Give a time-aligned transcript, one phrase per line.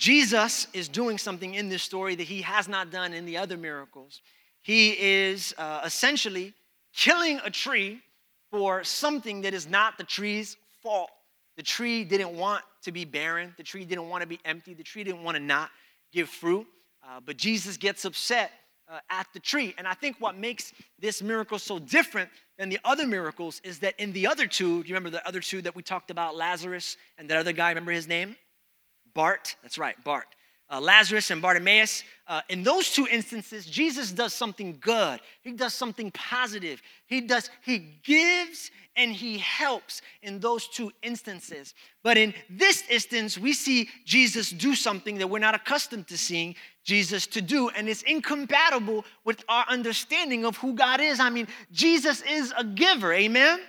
[0.00, 3.58] Jesus is doing something in this story that he has not done in the other
[3.58, 4.22] miracles.
[4.62, 6.54] He is uh, essentially
[6.94, 8.00] killing a tree
[8.50, 11.10] for something that is not the tree's fault.
[11.58, 14.82] The tree didn't want to be barren, the tree didn't want to be empty, the
[14.82, 15.68] tree didn't want to not
[16.14, 16.66] give fruit.
[17.06, 18.52] Uh, but Jesus gets upset
[18.88, 19.74] uh, at the tree.
[19.76, 24.00] And I think what makes this miracle so different than the other miracles is that
[24.00, 26.96] in the other two, do you remember the other two that we talked about, Lazarus
[27.18, 28.34] and that other guy, remember his name?
[29.14, 30.26] Bart, that's right, Bart.
[30.72, 32.04] Uh, Lazarus and Bartimaeus.
[32.28, 35.18] Uh, in those two instances, Jesus does something good.
[35.42, 36.80] He does something positive.
[37.06, 41.74] He does, he gives and he helps in those two instances.
[42.02, 46.54] But in this instance, we see Jesus do something that we're not accustomed to seeing
[46.84, 51.20] Jesus to do, and it's incompatible with our understanding of who God is.
[51.20, 53.60] I mean, Jesus is a giver, amen?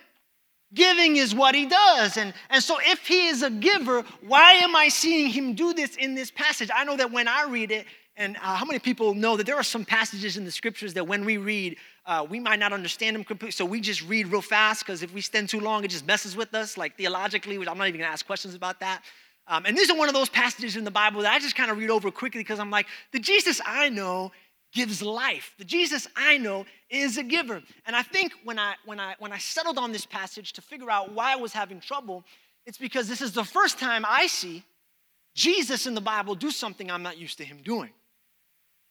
[0.73, 2.17] Giving is what he does.
[2.17, 5.95] And, and so, if he is a giver, why am I seeing him do this
[5.97, 6.69] in this passage?
[6.73, 7.85] I know that when I read it,
[8.17, 11.07] and uh, how many people know that there are some passages in the scriptures that
[11.07, 13.51] when we read, uh, we might not understand them completely.
[13.51, 16.35] So we just read real fast because if we spend too long, it just messes
[16.35, 17.57] with us, like theologically.
[17.57, 19.03] Which I'm not even going to ask questions about that.
[19.47, 21.71] Um, and these are one of those passages in the Bible that I just kind
[21.71, 24.31] of read over quickly because I'm like, the Jesus I know
[24.73, 25.53] gives life.
[25.57, 27.61] The Jesus I know is a giver.
[27.85, 30.89] And I think when I when I when I settled on this passage to figure
[30.89, 32.23] out why I was having trouble,
[32.65, 34.63] it's because this is the first time I see
[35.35, 37.91] Jesus in the Bible do something I'm not used to him doing.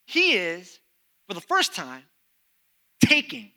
[0.06, 0.80] He is,
[1.28, 2.02] for the first time,
[3.04, 3.50] taking.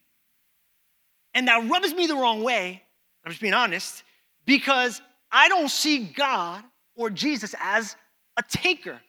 [1.34, 2.84] And that rubs me the wrong way,
[3.26, 4.04] I'm just being honest,
[4.46, 6.64] because I don't see God
[6.96, 7.96] or Jesus as
[8.38, 9.00] a taker.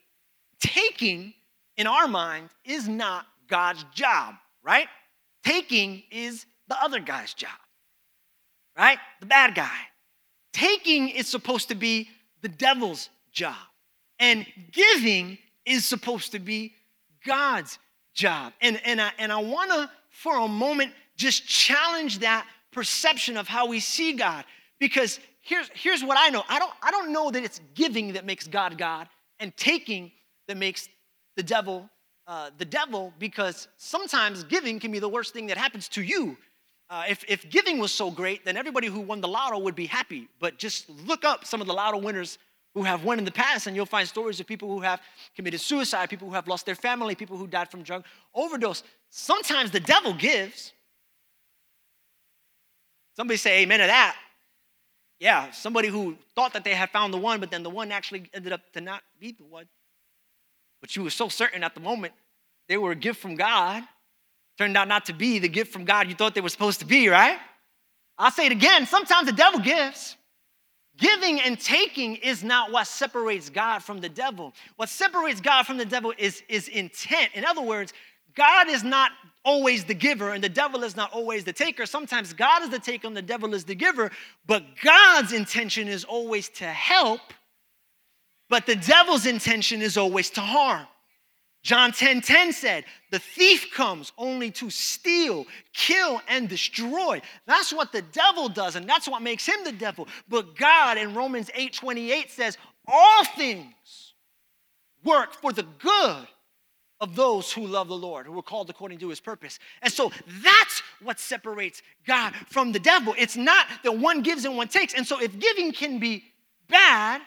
[0.60, 1.34] Taking
[1.76, 4.88] in our mind is not God's job, right?
[5.44, 7.50] Taking is the other guy's job,
[8.76, 8.98] right?
[9.20, 9.78] The bad guy.
[10.52, 12.08] Taking is supposed to be
[12.42, 13.56] the devil's job,
[14.18, 16.74] and giving is supposed to be
[17.26, 17.78] God's
[18.14, 18.52] job.
[18.60, 23.48] And, and I, and I want to, for a moment, just challenge that perception of
[23.48, 24.44] how we see God.
[24.78, 28.24] Because here's, here's what I know I don't, I don't know that it's giving that
[28.24, 29.08] makes God God
[29.40, 30.12] and taking
[30.48, 30.88] that makes
[31.36, 31.88] the devil
[32.26, 36.36] uh, the devil because sometimes giving can be the worst thing that happens to you.
[36.88, 39.86] Uh, if, if giving was so great, then everybody who won the lotto would be
[39.86, 40.28] happy.
[40.38, 42.38] But just look up some of the lotto winners
[42.74, 45.00] who have won in the past, and you'll find stories of people who have
[45.36, 48.82] committed suicide, people who have lost their family, people who died from drug overdose.
[49.10, 50.72] Sometimes the devil gives.
[53.16, 54.16] Somebody say amen to that.
[55.20, 58.28] Yeah, somebody who thought that they had found the one, but then the one actually
[58.34, 59.66] ended up to not be the one.
[60.84, 62.12] But you were so certain at the moment
[62.68, 63.84] they were a gift from God.
[64.58, 66.84] Turned out not to be the gift from God you thought they were supposed to
[66.84, 67.38] be, right?
[68.18, 68.84] I'll say it again.
[68.84, 70.18] Sometimes the devil gives.
[70.98, 74.52] Giving and taking is not what separates God from the devil.
[74.76, 77.30] What separates God from the devil is, is intent.
[77.32, 77.94] In other words,
[78.34, 79.10] God is not
[79.42, 81.86] always the giver and the devil is not always the taker.
[81.86, 84.10] Sometimes God is the taker and the devil is the giver,
[84.46, 87.22] but God's intention is always to help,
[88.48, 90.86] but the devil's intention is always to harm.
[91.62, 97.22] John 10 10 said, The thief comes only to steal, kill, and destroy.
[97.46, 100.06] That's what the devil does, and that's what makes him the devil.
[100.28, 104.12] But God in Romans 8 28 says, All things
[105.04, 106.28] work for the good
[107.00, 109.58] of those who love the Lord, who are called according to his purpose.
[109.82, 110.12] And so
[110.42, 113.14] that's what separates God from the devil.
[113.18, 114.94] It's not that one gives and one takes.
[114.94, 116.24] And so if giving can be
[116.68, 117.20] bad,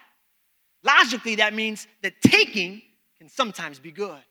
[0.82, 2.82] logically that means that taking
[3.18, 4.22] can sometimes be good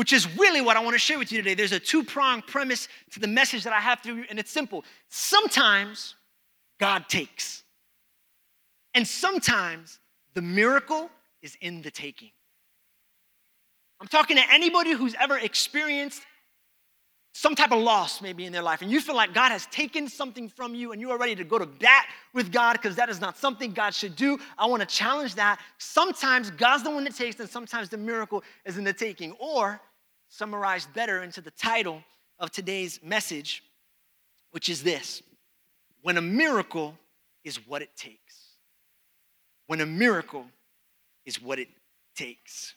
[0.00, 1.52] which is really what I want to share with you today.
[1.52, 4.84] There's a two pronged premise to the message that I have you, and it's simple.
[5.10, 6.14] Sometimes
[6.78, 7.64] God takes,
[8.94, 9.98] and sometimes
[10.32, 11.10] the miracle
[11.42, 12.30] is in the taking.
[14.00, 16.22] I'm talking to anybody who's ever experienced
[17.32, 20.08] some type of loss maybe in their life, and you feel like God has taken
[20.08, 23.08] something from you and you are ready to go to bat with God because that
[23.08, 24.38] is not something God should do.
[24.58, 25.60] I want to challenge that.
[25.78, 29.32] Sometimes God's the one that takes, and sometimes the miracle is in the taking.
[29.38, 29.80] Or
[30.28, 32.02] summarized better into the title
[32.38, 33.62] of today's message,
[34.50, 35.22] which is this
[36.02, 36.96] When a miracle
[37.44, 38.56] is what it takes.
[39.66, 40.46] When a miracle
[41.24, 41.68] is what it
[42.16, 42.74] takes.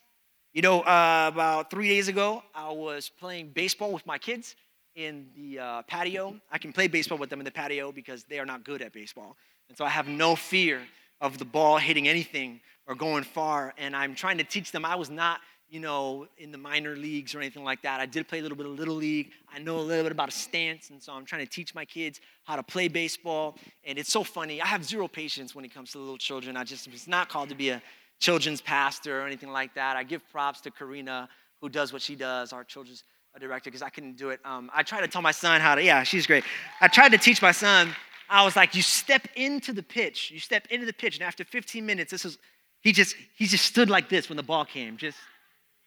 [0.53, 4.55] You know, uh, about three days ago, I was playing baseball with my kids
[4.95, 6.39] in the uh, patio.
[6.51, 8.93] I can play baseball with them in the patio because they are not good at
[8.93, 9.35] baseball.
[9.67, 10.79] And so I have no fear
[11.21, 13.73] of the ball hitting anything or going far.
[13.79, 15.39] And I'm trying to teach them I was not,
[15.71, 17.99] you know, in the minor leagues or anything like that.
[17.99, 19.31] I did play a little bit of little league.
[19.51, 20.91] I know a little bit about a stance.
[20.91, 23.57] And so I'm trying to teach my kids how to play baseball.
[23.85, 24.61] And it's so funny.
[24.61, 26.55] I have zero patience when it comes to little children.
[26.55, 27.81] I just, it's not called to be a
[28.19, 29.97] children's pastor or anything like that.
[29.97, 31.29] I give props to Karina,
[31.61, 33.03] who does what she does, our children's
[33.39, 34.39] director, because I couldn't do it.
[34.45, 36.43] Um, I tried to tell my son how to, yeah, she's great.
[36.81, 37.95] I tried to teach my son,
[38.29, 41.43] I was like, you step into the pitch, you step into the pitch, and after
[41.43, 42.37] 15 minutes, this was,
[42.81, 45.17] he just, he just stood like this when the ball came, just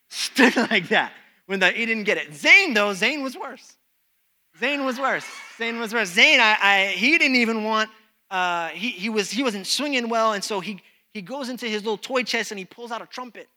[0.08, 1.12] stood like that
[1.46, 2.34] when the, he didn't get it.
[2.34, 3.76] Zane, though, Zane was worse.
[4.58, 5.26] Zane was worse.
[5.58, 6.08] Zane was worse.
[6.10, 7.90] Zane, I, I he didn't even want,
[8.30, 10.80] uh, he, he, was, he wasn't swinging well, and so he,
[11.16, 13.48] he goes into his little toy chest and he pulls out a trumpet.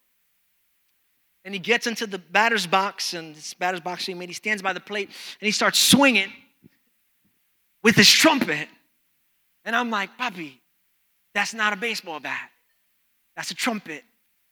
[1.43, 4.61] And he gets into the batter's box, and this batter's box he made, he stands
[4.61, 6.31] by the plate and he starts swinging
[7.83, 8.67] with his trumpet.
[9.65, 10.61] And I'm like, Puppy,
[11.33, 12.49] that's not a baseball bat.
[13.35, 14.03] That's a trumpet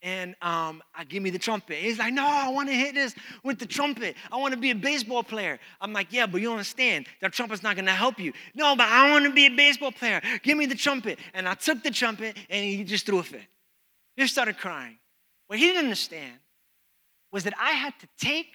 [0.01, 1.77] and um, I give me the trumpet.
[1.77, 4.15] He's like, no, I want to hit this with the trumpet.
[4.31, 5.59] I want to be a baseball player.
[5.81, 7.07] I'm like, yeah, but you don't understand.
[7.21, 8.33] That trumpet's not going to help you.
[8.53, 10.21] No, but I want to be a baseball player.
[10.43, 11.19] Give me the trumpet.
[11.33, 13.41] And I took the trumpet, and he just threw a fit.
[14.15, 14.97] He started crying.
[15.47, 16.33] What he didn't understand
[17.31, 18.51] was that I had to take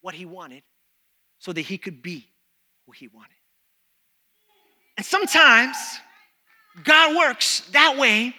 [0.00, 0.62] what he wanted
[1.38, 2.28] so that he could be
[2.86, 3.30] who he wanted.
[4.96, 5.76] And sometimes
[6.84, 8.34] God works that way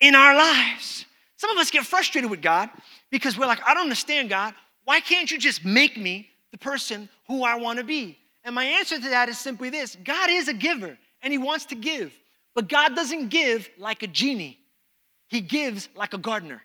[0.00, 1.04] in our lives.
[1.36, 2.70] Some of us get frustrated with God
[3.10, 4.54] because we're like, I don't understand, God.
[4.84, 8.18] Why can't you just make me the person who I want to be?
[8.44, 11.66] And my answer to that is simply this God is a giver and He wants
[11.66, 12.12] to give,
[12.54, 14.58] but God doesn't give like a genie,
[15.28, 16.62] He gives like a gardener.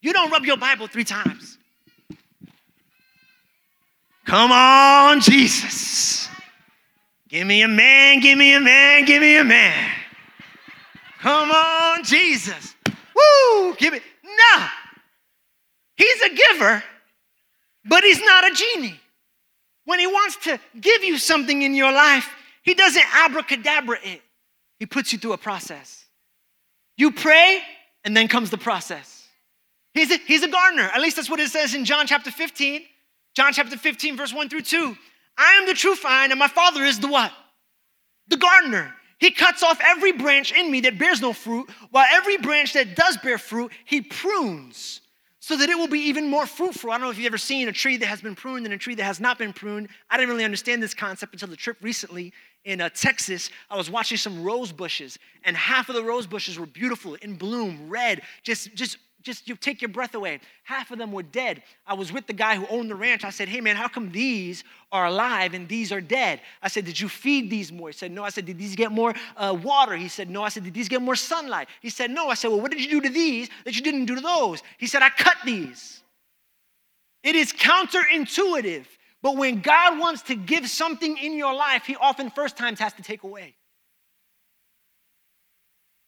[0.00, 1.58] You don't rub your Bible three times.
[4.24, 6.28] Come on, Jesus.
[7.28, 9.90] Give me a man, give me a man, give me a man.
[11.20, 12.74] Come on, Jesus.
[13.14, 14.02] Woo, give it.
[14.24, 14.66] No.
[15.96, 16.82] He's a giver,
[17.84, 18.98] but he's not a genie.
[19.84, 22.28] When he wants to give you something in your life,
[22.62, 24.22] he doesn't abracadabra it.
[24.78, 26.04] He puts you through a process.
[26.96, 27.60] You pray,
[28.04, 29.28] and then comes the process.
[29.94, 30.90] He's a, he's a gardener.
[30.94, 32.82] At least that's what it says in John chapter 15.
[33.34, 34.96] John chapter 15, verse 1 through 2.
[35.36, 37.32] I am the true vine, and my father is the what?
[38.28, 38.94] The gardener.
[39.20, 42.96] He cuts off every branch in me that bears no fruit, while every branch that
[42.96, 45.02] does bear fruit, he prunes
[45.40, 46.90] so that it will be even more fruitful.
[46.90, 48.78] I don't know if you've ever seen a tree that has been pruned and a
[48.78, 49.88] tree that has not been pruned.
[50.10, 52.32] I didn't really understand this concept until the trip recently
[52.64, 53.50] in uh, Texas.
[53.70, 57.36] I was watching some rose bushes, and half of the rose bushes were beautiful in
[57.36, 60.40] bloom, red, just, just just you take your breath away.
[60.62, 61.62] Half of them were dead.
[61.86, 63.24] I was with the guy who owned the ranch.
[63.24, 66.40] I said, Hey man, how come these are alive and these are dead?
[66.62, 67.88] I said, Did you feed these more?
[67.88, 68.24] He said, No.
[68.24, 69.96] I said, Did these get more uh, water?
[69.96, 70.42] He said, No.
[70.42, 71.68] I said, Did these get more sunlight?
[71.80, 72.28] He said, No.
[72.28, 74.62] I said, Well, what did you do to these that you didn't do to those?
[74.78, 76.02] He said, I cut these.
[77.22, 78.86] It is counterintuitive,
[79.22, 82.94] but when God wants to give something in your life, He often first times has
[82.94, 83.54] to take away.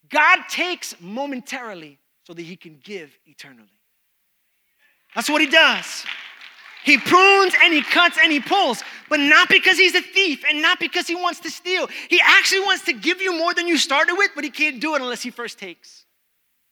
[0.09, 3.69] God takes momentarily so that he can give eternally.
[5.15, 6.05] That's what he does.
[6.83, 10.61] He prunes and he cuts and he pulls, but not because he's a thief and
[10.61, 11.87] not because he wants to steal.
[12.09, 14.95] He actually wants to give you more than you started with, but he can't do
[14.95, 16.05] it unless he first takes.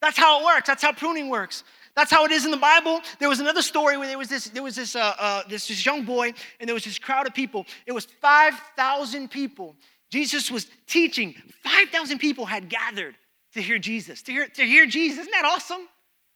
[0.02, 0.66] That's how it works.
[0.66, 1.64] That's how pruning works.
[1.94, 3.00] That's how it is in the Bible.
[3.20, 5.84] There was another story where there was this, there was this, uh, uh, this, this
[5.84, 7.66] young boy, and there was this crowd of people.
[7.86, 9.76] It was 5,000 people.
[10.10, 11.34] Jesus was teaching.
[11.62, 13.14] 5,000 people had gathered
[13.54, 15.20] to hear Jesus, to hear, to hear Jesus.
[15.20, 15.88] Isn't that awesome?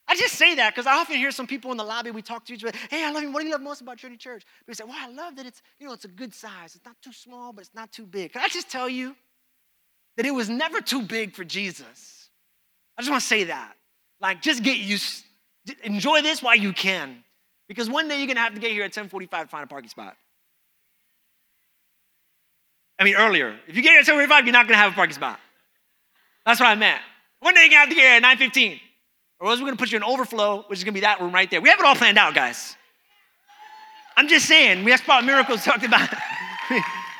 [0.08, 2.44] I just say that because I often hear some people in the lobby, we talk
[2.46, 3.30] to each other, hey, I love you.
[3.32, 4.44] What do you love most about Trinity Church?
[4.68, 6.76] We say, well, I love that it's, you know, it's a good size.
[6.76, 8.32] It's not too small, but it's not too big.
[8.32, 9.16] Can I just tell you
[10.16, 12.30] that it was never too big for Jesus?
[12.96, 13.74] I just want to say that.
[14.20, 15.24] Like, just get used,
[15.82, 17.24] enjoy this while you can.
[17.68, 19.66] Because one day you're going to have to get here at 1045 to find a
[19.66, 20.16] parking spot.
[22.98, 23.58] I mean, earlier.
[23.66, 25.40] If you get here at 1045, you're not going to have a parking spot.
[26.46, 27.02] That's what I meant.
[27.40, 28.80] One day you got to get here at 9:15.
[29.38, 31.50] Or else we're gonna put you in overflow, which is gonna be that room right
[31.50, 31.60] there.
[31.60, 32.74] We have it all planned out, guys.
[34.16, 36.08] I'm just saying, we asked about miracles, talked about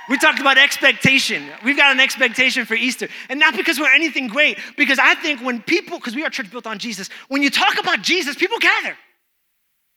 [0.08, 1.50] we talked about expectation.
[1.64, 3.08] We've got an expectation for Easter.
[3.28, 6.50] And not because we're anything great, because I think when people, because we are church
[6.50, 8.96] built on Jesus, when you talk about Jesus, people gather.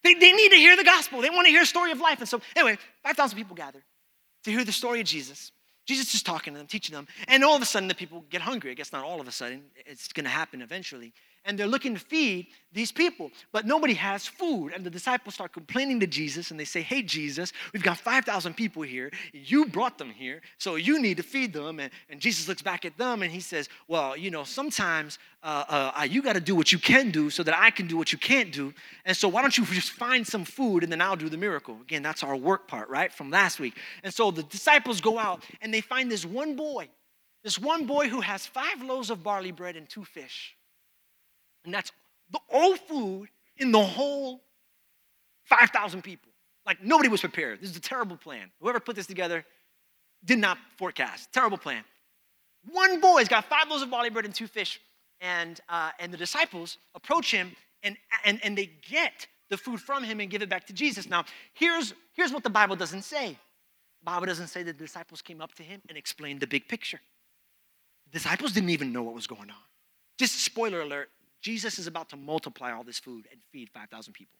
[0.03, 1.21] They, they need to hear the gospel.
[1.21, 2.19] They want to hear a story of life.
[2.19, 3.83] And so, anyway, 5,000 people gather
[4.45, 5.51] to hear the story of Jesus.
[5.89, 8.41] Jesus is talking to them, teaching them, and all of a sudden the people get
[8.41, 8.69] hungry.
[8.69, 11.13] I guess not all of a sudden, it's going to happen eventually.
[11.45, 14.73] And they're looking to feed these people, but nobody has food.
[14.73, 18.53] And the disciples start complaining to Jesus and they say, Hey, Jesus, we've got 5,000
[18.53, 19.09] people here.
[19.33, 21.79] You brought them here, so you need to feed them.
[21.79, 25.91] And, and Jesus looks back at them and he says, Well, you know, sometimes uh,
[25.97, 28.11] uh, you got to do what you can do so that I can do what
[28.11, 28.73] you can't do.
[29.05, 31.77] And so why don't you just find some food and then I'll do the miracle?
[31.81, 33.75] Again, that's our work part, right, from last week.
[34.03, 36.89] And so the disciples go out and they find this one boy,
[37.43, 40.55] this one boy who has five loaves of barley bread and two fish.
[41.65, 41.91] And that's
[42.31, 44.41] the all food in the whole
[45.45, 46.31] 5,000 people.
[46.65, 47.61] Like nobody was prepared.
[47.61, 48.51] This is a terrible plan.
[48.61, 49.45] Whoever put this together
[50.23, 51.31] did not forecast.
[51.33, 51.83] Terrible plan.
[52.71, 54.79] One boy's got five loaves of barley bread and two fish.
[55.21, 60.03] And, uh, and the disciples approach him and, and, and they get the food from
[60.03, 61.09] him and give it back to Jesus.
[61.09, 65.21] Now, here's, here's what the Bible doesn't say the Bible doesn't say that the disciples
[65.21, 67.01] came up to him and explained the big picture.
[68.05, 69.57] The disciples didn't even know what was going on.
[70.17, 71.09] Just spoiler alert
[71.41, 74.37] Jesus is about to multiply all this food and feed 5,000 people.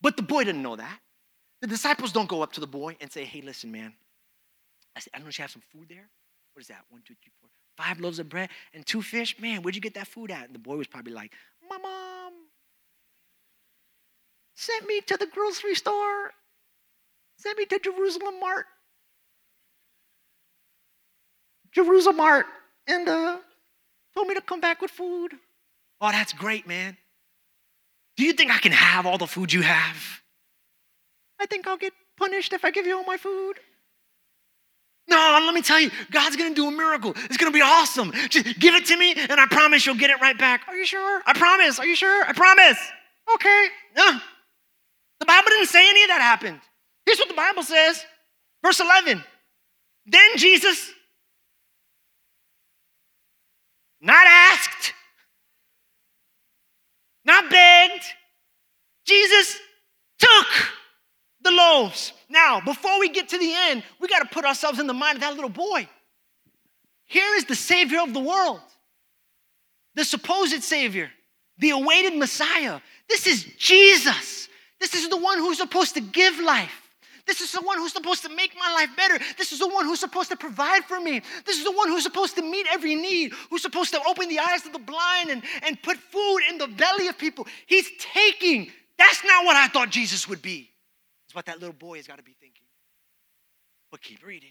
[0.00, 0.98] But the boy didn't know that.
[1.60, 3.94] The disciples don't go up to the boy and say, hey, listen, man,
[4.96, 6.08] I, said, I don't know if you have some food there.
[6.52, 6.84] What is that?
[6.90, 9.36] One, two, three, four, five loaves of bread and two fish?
[9.40, 10.44] Man, where'd you get that food at?
[10.44, 11.32] And the boy was probably like,
[11.68, 12.32] my mom
[14.54, 16.32] sent me to the grocery store,
[17.38, 18.66] sent me to Jerusalem Mart.
[21.72, 22.46] Jerusalem Mart,
[22.86, 23.38] and uh,
[24.14, 25.32] told me to come back with food.
[26.00, 26.96] Oh, that's great, man.
[28.16, 30.22] Do you think I can have all the food you have?
[31.40, 33.54] I think I'll get punished if I give you all my food.
[35.06, 37.12] No, let me tell you, God's gonna do a miracle.
[37.24, 38.12] It's gonna be awesome.
[38.30, 40.62] Just give it to me, and I promise you'll get it right back.
[40.66, 41.22] Are you sure?
[41.26, 41.78] I promise.
[41.78, 42.24] Are you sure?
[42.24, 42.78] I promise.
[43.34, 43.66] Okay.
[43.96, 44.20] No.
[45.20, 46.60] The Bible didn't say any of that happened.
[47.06, 48.04] Here's what the Bible says,
[48.64, 49.22] verse 11.
[50.06, 50.90] Then Jesus,
[54.00, 54.92] not asked,
[57.24, 58.04] not begged.
[59.06, 59.58] Jesus
[60.18, 60.46] took
[61.42, 62.12] the loaves.
[62.28, 65.16] Now, before we get to the end, we got to put ourselves in the mind
[65.16, 65.88] of that little boy.
[67.06, 68.60] Here is the Savior of the world,
[69.94, 71.10] the supposed Savior,
[71.58, 72.80] the awaited Messiah.
[73.08, 74.48] This is Jesus.
[74.80, 76.83] This is the one who's supposed to give life.
[77.26, 79.18] This is the one who's supposed to make my life better.
[79.38, 81.22] This is the one who's supposed to provide for me.
[81.46, 84.38] This is the one who's supposed to meet every need, who's supposed to open the
[84.38, 87.46] eyes of the blind and, and put food in the belly of people.
[87.66, 88.70] He's taking.
[88.98, 90.70] That's not what I thought Jesus would be.
[91.26, 92.66] It's what that little boy has got to be thinking.
[93.90, 94.50] But keep reading.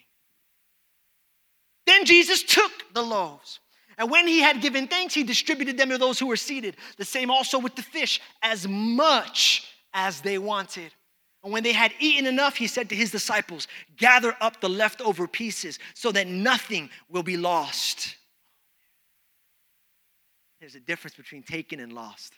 [1.85, 3.59] Then Jesus took the loaves.
[3.97, 6.77] And when he had given thanks, he distributed them to those who were seated.
[6.97, 10.91] The same also with the fish, as much as they wanted.
[11.43, 15.27] And when they had eaten enough, he said to his disciples, Gather up the leftover
[15.27, 18.15] pieces so that nothing will be lost.
[20.61, 22.33] There's a difference between taken and lost.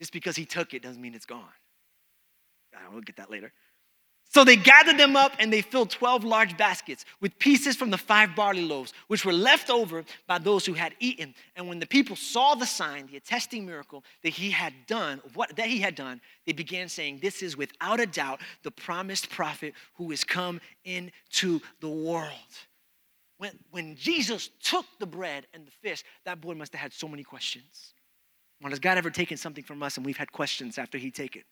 [0.00, 1.44] Just because he took it doesn't mean it's gone.
[2.90, 3.52] We'll get that later.
[4.34, 7.98] So they gathered them up and they filled 12 large baskets with pieces from the
[7.98, 11.34] five barley loaves, which were left over by those who had eaten.
[11.54, 15.54] And when the people saw the sign, the attesting miracle that he had done, what
[15.56, 19.74] that he had done, they began saying, This is without a doubt the promised prophet
[19.96, 22.32] who is come into the world.
[23.36, 27.06] When, when Jesus took the bread and the fish, that boy must have had so
[27.06, 27.92] many questions.
[28.60, 31.36] When has God ever taken something from us and we've had questions after he take
[31.36, 31.44] it?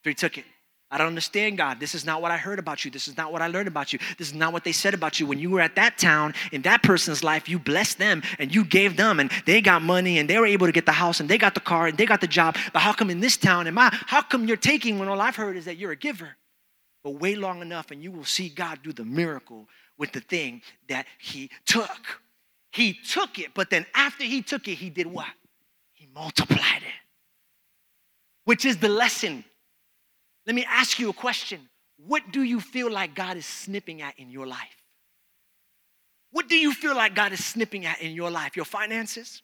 [0.00, 0.44] After he took it?
[0.90, 1.80] I don't understand, God.
[1.80, 2.90] This is not what I heard about you.
[2.90, 3.98] This is not what I learned about you.
[4.16, 5.26] This is not what they said about you.
[5.26, 8.64] When you were at that town, in that person's life, you blessed them and you
[8.64, 11.28] gave them, and they got money and they were able to get the house and
[11.28, 12.56] they got the car and they got the job.
[12.72, 15.36] But how come in this town, and my, how come you're taking when all I've
[15.36, 16.36] heard is that you're a giver?
[17.04, 19.68] But wait long enough and you will see God do the miracle
[19.98, 22.22] with the thing that He took.
[22.72, 25.28] He took it, but then after He took it, He did what?
[25.92, 27.06] He multiplied it,
[28.46, 29.44] which is the lesson
[30.48, 31.60] let me ask you a question.
[31.98, 34.82] What do you feel like God is snipping at in your life?
[36.30, 38.56] What do you feel like God is snipping at in your life?
[38.56, 39.42] Your finances?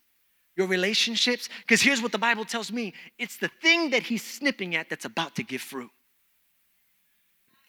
[0.56, 1.50] Your relationships?
[1.61, 5.04] Because here's what the Bible tells me it's the thing that He's snipping at that's
[5.04, 5.90] about to give fruit.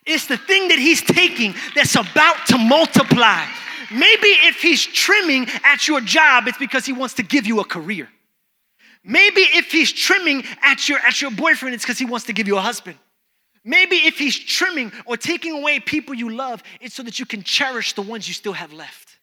[0.06, 3.46] It's the thing that He's taking that's about to multiply.
[3.92, 7.65] Maybe if He's trimming at your job, it's because He wants to give you a
[7.65, 8.08] career.
[9.04, 12.48] Maybe if He's trimming at your, at your boyfriend, it's because He wants to give
[12.48, 12.98] you a husband.
[13.65, 17.43] Maybe if he's trimming or taking away people you love, it's so that you can
[17.43, 19.17] cherish the ones you still have left.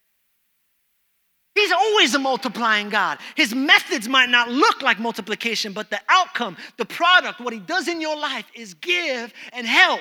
[1.55, 3.19] He's always a multiplying God.
[3.37, 7.89] His methods might not look like multiplication, but the outcome, the product, what he does
[7.89, 10.01] in your life is give and help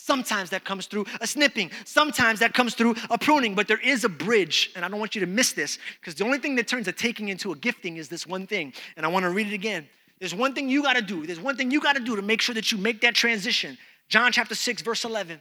[0.00, 1.72] Sometimes that comes through a snipping.
[1.84, 3.56] Sometimes that comes through a pruning.
[3.56, 6.24] But there is a bridge, and I don't want you to miss this because the
[6.24, 8.72] only thing that turns a taking into a gifting is this one thing.
[8.96, 9.88] And I want to read it again.
[10.20, 11.26] There's one thing you got to do.
[11.26, 13.78] There's one thing you got to do to make sure that you make that transition.
[14.08, 15.40] John chapter 6, verse 11.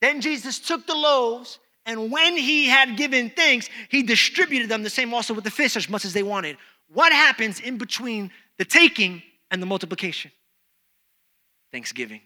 [0.00, 4.90] Then Jesus took the loaves, and when he had given thanks, he distributed them the
[4.90, 6.56] same also with the fish as much as they wanted.
[6.92, 10.30] What happens in between the taking and the multiplication?
[11.72, 12.20] Thanksgiving.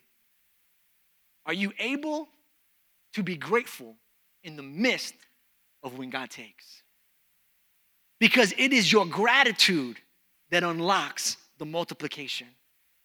[1.47, 2.29] Are you able
[3.15, 3.97] to be grateful
[4.45, 5.15] in the midst
[5.83, 6.83] of when God takes?
[8.19, 9.97] Because it is your gratitude
[10.51, 12.49] that unlocks the multiplication.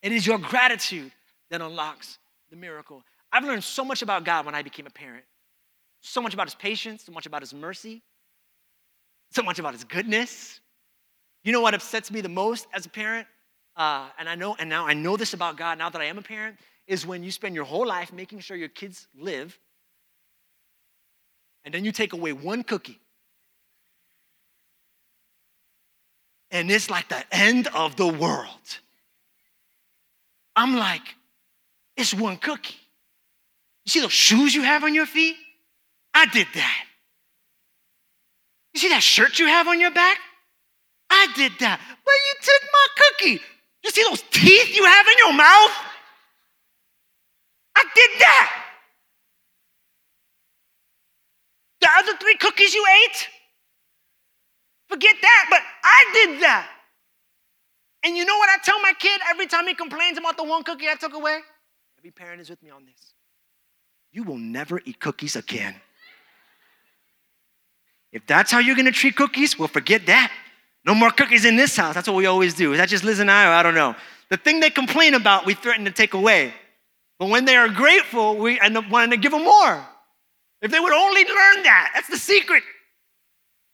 [0.02, 1.12] It is your gratitude
[1.50, 2.18] that unlocks
[2.50, 3.04] the miracle.
[3.30, 5.24] I've learned so much about God when I became a parent.
[6.00, 8.02] So much about his patience, so much about his mercy,
[9.30, 10.60] so much about his goodness.
[11.44, 13.28] You know what upsets me the most as a parent?
[13.76, 16.16] Uh, and I know, and now I know this about God now that I am
[16.16, 19.58] a parent, is when you spend your whole life making sure your kids live,
[21.64, 23.00] and then you take away one cookie.
[26.56, 28.78] And it's like the end of the world.
[30.56, 31.02] I'm like,
[31.98, 32.76] it's one cookie.
[33.84, 35.36] You see those shoes you have on your feet?
[36.14, 36.84] I did that.
[38.72, 40.16] You see that shirt you have on your back?
[41.10, 41.78] I did that.
[41.78, 43.42] But you took my cookie.
[43.84, 45.72] You see those teeth you have in your mouth?
[47.76, 48.64] I did that.
[51.82, 53.28] The other three cookies you ate?
[54.88, 56.68] Forget that, but I did that.
[58.04, 60.62] And you know what I tell my kid every time he complains about the one
[60.62, 61.40] cookie I took away?
[61.98, 63.12] Every parent is with me on this.
[64.12, 65.74] You will never eat cookies again.
[68.12, 70.32] If that's how you're gonna treat cookies, well, forget that.
[70.84, 71.94] No more cookies in this house.
[71.94, 72.72] That's what we always do.
[72.72, 73.96] Is that just Liz and I, or I don't know?
[74.30, 76.54] The thing they complain about, we threaten to take away.
[77.18, 79.84] But when they are grateful, we end up wanting to give them more.
[80.62, 82.62] If they would only learn that, that's the secret.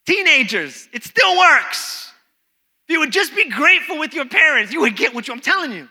[0.06, 2.12] Teenagers, it still works.
[2.88, 5.40] If you would just be grateful with your parents, you would get what you, I'm
[5.40, 5.88] telling you.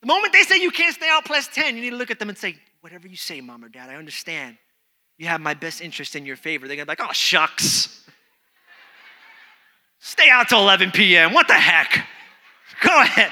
[0.00, 2.10] The moment they say you can't stay out past plus 10, you need to look
[2.10, 4.56] at them and say, whatever you say, mom or dad, I understand.
[5.18, 6.66] You have my best interest in your favor.
[6.66, 8.04] They're gonna be like, oh, shucks.
[9.98, 11.34] Stay out till 11 p.m.
[11.34, 12.06] What the heck?
[12.80, 13.30] Go ahead.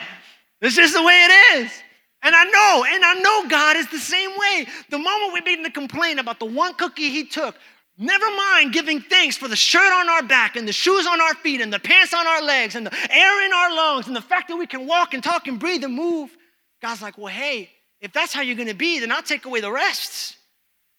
[0.61, 1.73] This is the way it is.
[2.23, 4.67] And I know, and I know God is the same way.
[4.91, 7.55] The moment we begin to complain about the one cookie he took,
[7.99, 11.35] never mind giving thanks for the shirt on our back and the shoes on our
[11.35, 14.23] feet and the pants on our legs and the air in our lungs and the
[14.23, 16.37] fact that we can walk and talk and breathe and move.
[16.81, 19.73] God's like, well, hey, if that's how you're gonna be, then I'll take away the
[19.73, 20.37] rest.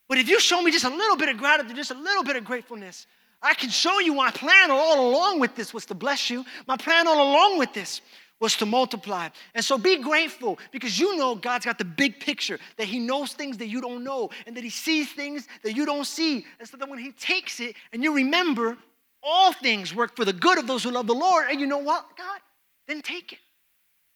[0.09, 2.35] But if you show me just a little bit of gratitude, just a little bit
[2.35, 3.07] of gratefulness,
[3.41, 6.43] I can show you my plan all along with this was to bless you.
[6.67, 8.01] My plan all along with this
[8.39, 9.29] was to multiply.
[9.53, 13.33] And so be grateful because you know God's got the big picture, that He knows
[13.33, 16.45] things that you don't know, and that He sees things that you don't see.
[16.59, 18.77] And so that when He takes it and you remember,
[19.21, 21.79] all things work for the good of those who love the Lord, and you know
[21.79, 22.39] what, God,
[22.87, 23.39] then take it.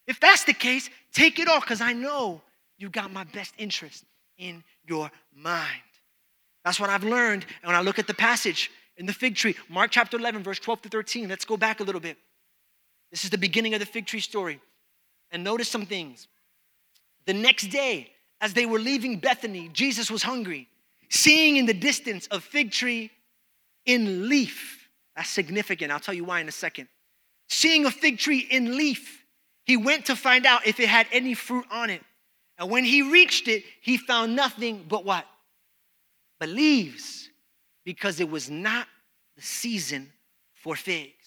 [0.07, 2.41] If that's the case, take it all because I know
[2.77, 4.03] you got my best interest
[4.37, 5.81] in your mind.
[6.65, 7.45] That's what I've learned.
[7.61, 10.59] And when I look at the passage in the fig tree, Mark chapter 11, verse
[10.59, 12.17] 12 to 13, let's go back a little bit.
[13.13, 14.59] This is the beginning of the fig tree story.
[15.31, 16.27] And notice some things.
[17.27, 20.67] The next day, as they were leaving Bethany, Jesus was hungry.
[21.09, 23.11] Seeing in the distance a fig tree
[23.85, 24.89] in leaf.
[25.15, 25.91] That's significant.
[25.91, 26.87] I'll tell you why in a second.
[27.49, 29.23] Seeing a fig tree in leaf,
[29.63, 32.01] he went to find out if it had any fruit on it.
[32.57, 35.25] And when he reached it, he found nothing but what?
[36.39, 37.29] But leaves,
[37.85, 38.87] because it was not
[39.35, 40.11] the season
[40.55, 41.22] for figs.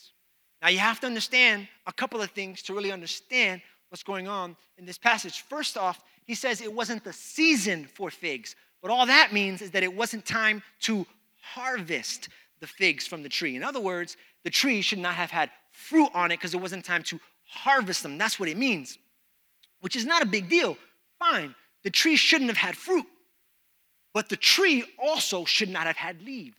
[0.66, 4.56] Now, you have to understand a couple of things to really understand what's going on
[4.78, 5.42] in this passage.
[5.42, 9.70] First off, he says it wasn't the season for figs, but all that means is
[9.70, 11.06] that it wasn't time to
[11.40, 13.54] harvest the figs from the tree.
[13.54, 16.84] In other words, the tree should not have had fruit on it because it wasn't
[16.84, 18.18] time to harvest them.
[18.18, 18.98] That's what it means,
[19.82, 20.76] which is not a big deal.
[21.20, 23.06] Fine, the tree shouldn't have had fruit,
[24.12, 26.56] but the tree also should not have had leaves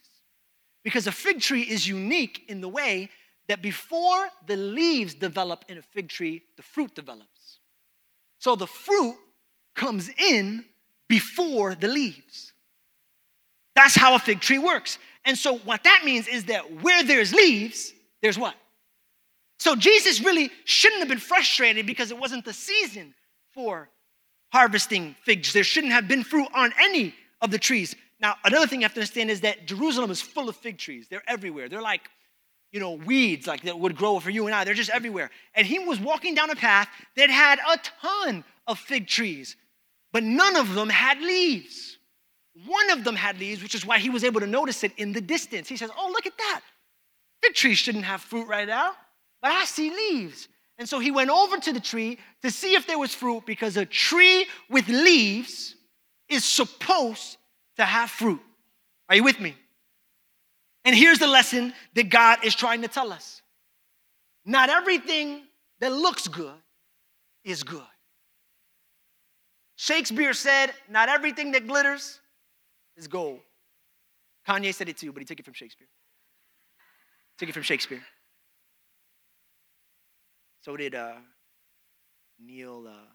[0.81, 3.09] because a fig tree is unique in the way
[3.47, 7.59] that before the leaves develop in a fig tree, the fruit develops.
[8.39, 9.15] So the fruit
[9.75, 10.65] comes in
[11.07, 12.53] before the leaves.
[13.75, 14.97] That's how a fig tree works.
[15.23, 18.55] And so what that means is that where there's leaves, there's what?
[19.59, 23.13] So Jesus really shouldn't have been frustrated because it wasn't the season
[23.53, 23.89] for
[24.51, 25.53] harvesting figs.
[25.53, 27.95] There shouldn't have been fruit on any of the trees.
[28.19, 31.07] Now, another thing you have to understand is that Jerusalem is full of fig trees.
[31.07, 31.69] They're everywhere.
[31.69, 32.09] They're like
[32.71, 34.63] you know, weeds like that would grow for you and I.
[34.63, 35.29] They're just everywhere.
[35.55, 39.55] And he was walking down a path that had a ton of fig trees,
[40.11, 41.97] but none of them had leaves.
[42.65, 45.13] one of them had leaves, which is why he was able to notice it in
[45.13, 45.69] the distance.
[45.69, 46.61] He says, Oh, look at that.
[47.43, 48.93] Fig tree shouldn't have fruit right now,
[49.41, 50.47] but I see leaves.
[50.79, 53.77] And so he went over to the tree to see if there was fruit because
[53.77, 55.75] a tree with leaves
[56.29, 57.37] is supposed
[57.77, 58.41] to have fruit.
[59.09, 59.55] Are you with me?
[60.87, 63.41] And here's the lesson that God is trying to tell us
[64.45, 65.41] not everything
[65.81, 66.55] that looks good
[67.43, 67.83] is good.
[69.75, 72.21] Shakespeare said, Not everything that glitters
[72.95, 73.41] is gold.
[74.47, 75.89] Kanye said it too, but he took it from Shakespeare.
[77.37, 78.01] Took it from Shakespeare.
[80.61, 81.15] So did uh,
[82.39, 83.11] Neil, uh,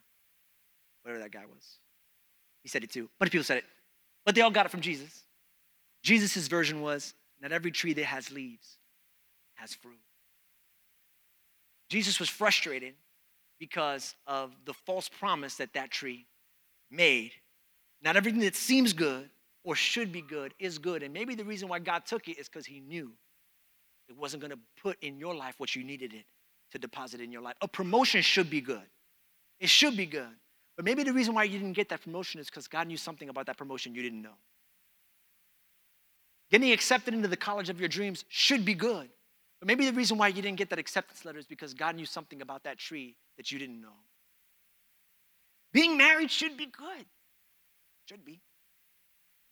[1.05, 1.79] whatever that guy was.
[2.63, 3.05] He said it too.
[3.05, 3.65] A bunch of people said it.
[4.27, 5.25] But they all got it from Jesus.
[6.03, 8.78] Jesus' version was not every tree that has leaves
[9.55, 9.98] has fruit.
[11.90, 12.94] Jesus was frustrated
[13.59, 16.26] because of the false promise that that tree
[16.90, 17.33] made.
[18.02, 19.28] Not everything that seems good
[19.64, 21.02] or should be good is good.
[21.02, 23.12] And maybe the reason why God took it is because He knew
[24.09, 26.24] it wasn't going to put in your life what you needed it
[26.72, 27.55] to deposit in your life.
[27.61, 28.87] A promotion should be good,
[29.61, 30.35] it should be good.
[30.76, 33.28] But maybe the reason why you didn't get that promotion is because God knew something
[33.28, 34.38] about that promotion you didn't know.
[36.53, 39.09] Getting accepted into the college of your dreams should be good.
[39.59, 42.05] But maybe the reason why you didn't get that acceptance letter is because God knew
[42.05, 43.97] something about that tree that you didn't know.
[45.73, 47.07] Being married should be good.
[48.07, 48.43] Should be.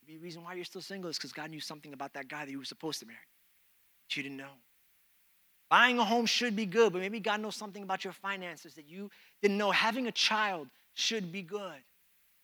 [0.03, 2.45] Maybe the reason why you're still single is because God knew something about that guy
[2.45, 3.19] that you were supposed to marry
[4.09, 4.59] that you didn't know.
[5.71, 8.87] Buying a home should be good, but maybe God knows something about your finances that
[8.87, 9.11] you
[9.41, 9.71] didn't know.
[9.71, 11.81] Having a child should be good.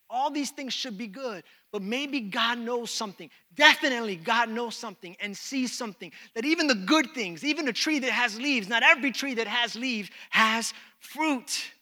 [0.09, 1.43] All these things should be good,
[1.73, 3.29] but maybe God knows something.
[3.55, 7.99] Definitely, God knows something and sees something that even the good things, even a tree
[7.99, 11.73] that has leaves, not every tree that has leaves has fruit.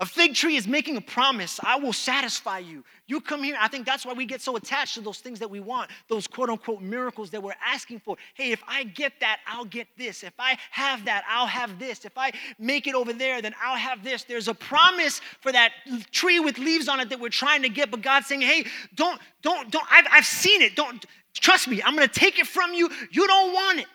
[0.00, 2.84] A fig tree is making a promise I will satisfy you.
[3.08, 3.56] You come here.
[3.58, 6.28] I think that's why we get so attached to those things that we want, those
[6.28, 8.16] quote unquote miracles that we're asking for.
[8.34, 10.22] Hey, if I get that, I'll get this.
[10.22, 12.04] If I have that, I'll have this.
[12.04, 12.30] If I
[12.60, 14.22] make it over there, then I'll have this.
[14.22, 15.72] There's a promise for that
[16.12, 19.20] tree with leaves on it that we're trying to get, but God's saying, hey, don't,
[19.42, 20.76] don't, don't, I've, I've seen it.
[20.76, 22.88] Don't, trust me, I'm gonna take it from you.
[23.10, 23.86] You don't want it.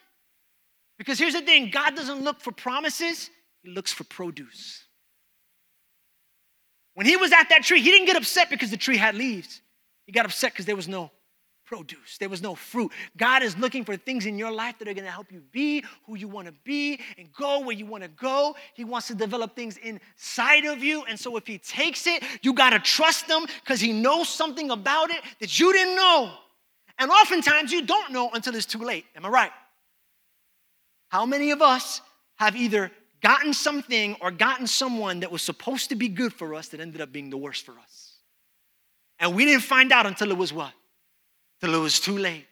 [0.97, 3.29] Because here's the thing God doesn't look for promises,
[3.61, 4.82] He looks for produce.
[6.93, 9.61] When he was at that tree, he didn't get upset because the tree had leaves.
[10.05, 11.11] He got upset because there was no
[11.65, 12.91] produce, there was no fruit.
[13.17, 15.83] God is looking for things in your life that are going to help you be
[16.05, 18.55] who you want to be and go where you want to go.
[18.73, 21.03] He wants to develop things inside of you.
[21.05, 24.71] And so if he takes it, you got to trust him because he knows something
[24.71, 26.33] about it that you didn't know.
[26.99, 29.05] And oftentimes you don't know until it's too late.
[29.15, 29.51] Am I right?
[31.09, 32.01] How many of us
[32.35, 32.91] have either
[33.23, 37.01] gotten something or gotten someone that was supposed to be good for us that ended
[37.01, 38.13] up being the worst for us.
[39.19, 40.73] And we didn't find out until it was what?
[41.61, 42.45] Till it was too late.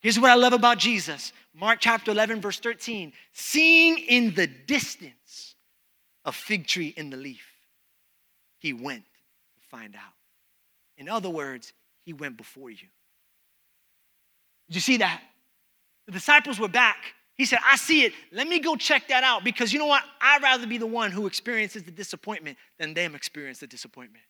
[0.00, 3.12] Here's what I love about Jesus Mark chapter 11, verse 13.
[3.32, 5.54] Seeing in the distance
[6.24, 7.46] a fig tree in the leaf,
[8.58, 10.12] he went to find out.
[10.98, 11.72] In other words,
[12.04, 12.88] he went before you.
[14.68, 15.22] Did you see that?
[16.06, 16.96] The disciples were back
[17.36, 18.12] he said, I see it.
[18.32, 20.02] Let me go check that out because you know what?
[20.20, 24.24] I'd rather be the one who experiences the disappointment than them experience the disappointment.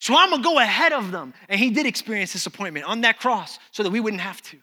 [0.00, 1.34] So I'm gonna go ahead of them.
[1.48, 4.58] And he did experience disappointment on that cross so that we wouldn't have to.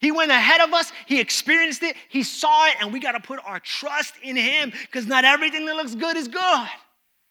[0.00, 3.40] He went ahead of us, he experienced it, he saw it, and we gotta put
[3.44, 6.68] our trust in him because not everything that looks good is good.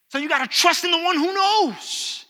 [0.09, 2.25] So you gotta trust in the one who knows.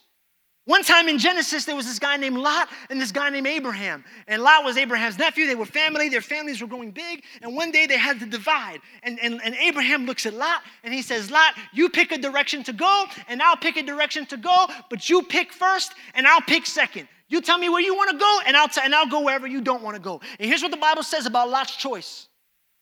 [0.67, 4.03] One time in Genesis, there was this guy named Lot and this guy named Abraham.
[4.27, 5.47] And Lot was Abraham's nephew.
[5.47, 6.10] They were family.
[6.10, 7.23] Their families were growing big.
[7.41, 8.82] And one day they had to divide.
[9.01, 12.65] And, and, and Abraham looks at Lot and he says, Lot, you pick a direction
[12.65, 16.41] to go, and I'll pick a direction to go, but you pick first, and I'll
[16.41, 17.08] pick second.
[17.30, 19.47] You tell me where you want to go, and I'll, t- and I'll go wherever
[19.47, 20.19] you don't want to go.
[20.38, 22.27] And here's what the Bible says about Lot's choice.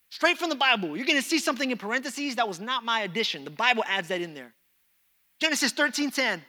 [0.10, 0.98] Straight from the Bible.
[0.98, 3.44] You're going to see something in parentheses that was not my addition.
[3.44, 4.56] The Bible adds that in there.
[5.40, 6.42] Genesis 13 10.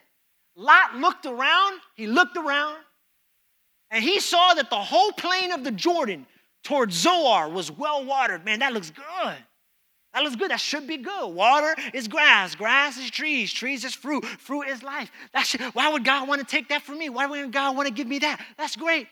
[0.57, 2.79] Lot looked around, he looked around,
[3.91, 6.27] and he saw that the whole plain of the Jordan
[6.65, 8.45] towards Zoar was well watered.
[8.45, 9.37] Man, that looks good.
[10.15, 10.51] That looks good.
[10.51, 11.29] That should be good.
[11.29, 12.55] Water is grass.
[12.55, 13.53] Grass is trees.
[13.53, 14.25] Trees is fruit.
[14.25, 15.11] Fruit is life.
[15.35, 17.11] That should, why would God want to take that from me?
[17.11, 18.41] Why would God want to give me that?
[18.57, 19.09] That's great.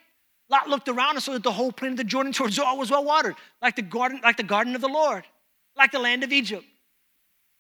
[0.49, 2.91] Lot looked around and saw that the whole plain of the Jordan towards Zoar was
[2.91, 5.25] well watered, like the garden, like the garden of the Lord,
[5.77, 6.65] like the land of Egypt.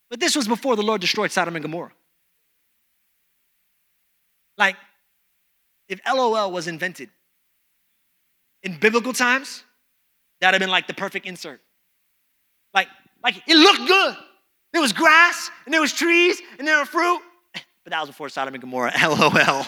[0.08, 1.92] But this was before the Lord destroyed Sodom and Gomorrah.
[4.56, 4.76] Like,
[5.88, 7.10] if LOL was invented
[8.62, 9.64] in biblical times,
[10.40, 11.60] that'd have been like the perfect insert.
[12.72, 12.88] Like,
[13.22, 14.16] like it looked good.
[14.72, 17.20] There was grass and there was trees and there were fruit,
[17.54, 18.92] but that was before Sodom and Gomorrah.
[19.02, 19.66] LOL.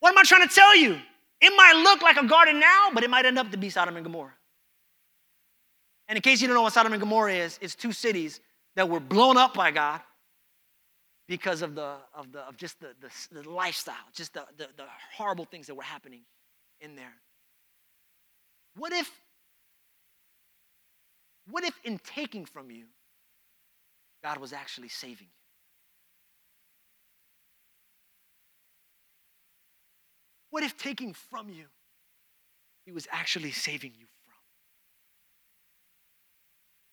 [0.00, 0.98] What am I trying to tell you?
[1.40, 3.96] It might look like a garden now, but it might end up to be Sodom
[3.96, 4.34] and Gomorrah.
[6.08, 8.40] And in case you don't know what Sodom and Gomorrah is, it's two cities
[8.76, 10.00] that were blown up by God
[11.28, 14.84] because of the of the of just the, the, the lifestyle, just the, the, the
[15.16, 16.22] horrible things that were happening
[16.80, 17.14] in there.
[18.76, 19.10] What if
[21.50, 22.84] what if in taking from you,
[24.22, 25.42] God was actually saving you?
[30.50, 31.64] What if taking from you,
[32.84, 34.34] He was actually saving you from?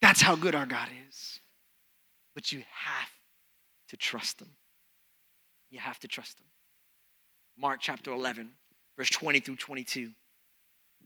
[0.02, 1.39] That's how good our God is.
[2.36, 3.10] But you have
[3.89, 4.49] to trust Him.
[5.69, 6.45] You have to trust Him.
[7.58, 8.49] Mark chapter 11,
[8.97, 10.12] verse 20 through 22.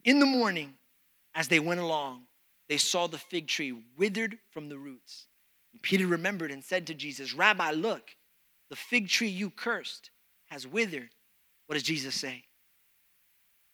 [0.06, 0.74] In the morning,
[1.36, 2.24] as they went along,
[2.69, 5.28] they saw the fig tree withered from the roots.
[5.74, 8.15] And Peter remembered and said to Jesus, Rabbi, look,
[8.69, 10.12] the fig tree you cursed
[10.46, 11.10] has withered.
[11.67, 12.43] What does Jesus say?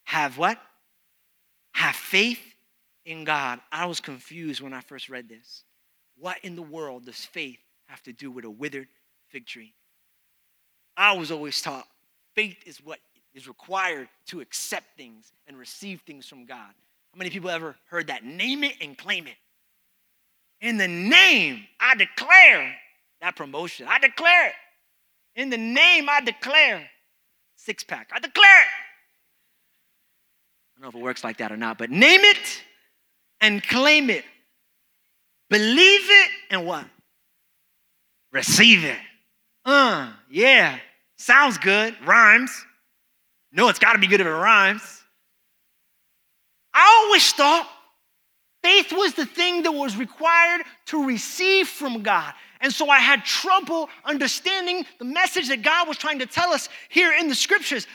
[0.05, 0.59] Have what?
[1.73, 2.41] Have faith
[3.05, 3.59] in God.
[3.71, 5.63] I was confused when I first read this.
[6.17, 8.87] What in the world does faith have to do with a withered
[9.29, 9.73] fig tree?
[10.97, 11.87] I was always taught
[12.35, 12.99] faith is what
[13.33, 16.73] is required to accept things and receive things from God.
[17.13, 18.23] How many people ever heard that?
[18.23, 19.35] Name it and claim it.
[20.61, 22.75] In the name, I declare
[23.21, 23.87] that promotion.
[23.89, 24.53] I declare it.
[25.35, 26.89] In the name, I declare
[27.55, 28.09] six pack.
[28.13, 28.67] I declare it.
[30.77, 32.63] I don't know if it works like that or not, but name it
[33.41, 34.25] and claim it.
[35.49, 36.85] Believe it and what?
[38.31, 38.97] Receive it.
[39.69, 40.79] Uh, yeah.
[41.17, 41.95] Sounds good.
[42.03, 42.65] Rhymes.
[43.51, 45.03] No, it's got to be good if it rhymes.
[46.73, 47.69] I always thought
[48.63, 52.33] faith was the thing that was required to receive from God.
[52.61, 56.67] And so I had trouble understanding the message that God was trying to tell us
[56.89, 57.85] here in the scriptures.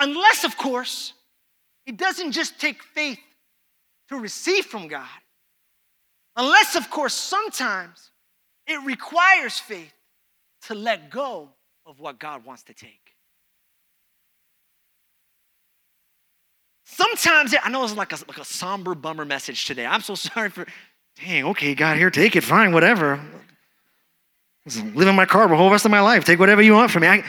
[0.00, 1.12] Unless, of course,
[1.84, 3.20] it doesn't just take faith
[4.08, 5.06] to receive from God.
[6.36, 8.12] Unless, of course, sometimes
[8.66, 9.92] it requires faith
[10.62, 11.50] to let go
[11.86, 13.14] of what God wants to take.
[16.84, 19.86] Sometimes, it, I know it's like a, like a somber bummer message today.
[19.86, 20.66] I'm so sorry for,
[21.16, 23.20] dang, okay, God, here, take it, fine, whatever.
[24.94, 26.24] live in my car the whole rest of my life.
[26.24, 27.08] Take whatever you want from me.
[27.08, 27.22] I,